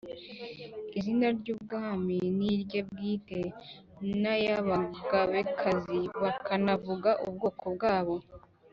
[0.97, 3.39] izina ry'ubwamin'irye bwite)
[4.21, 8.15] n' ay'abagabekazi bakanavuga ubwoko bw'abo